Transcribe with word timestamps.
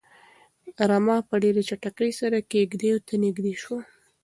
رمه 0.89 1.17
په 1.29 1.35
ډېرې 1.43 1.61
چټکۍ 1.69 2.11
سره 2.19 2.37
کيږديو 2.51 2.97
ته 3.07 3.13
نږدې 3.23 3.53
شوه. 3.61 3.79